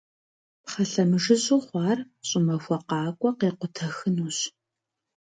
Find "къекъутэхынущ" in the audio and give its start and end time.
3.39-4.37